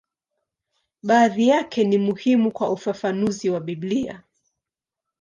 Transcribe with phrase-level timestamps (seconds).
[1.03, 4.23] Baadhi yake ni muhimu kwa ufafanuzi wa Biblia.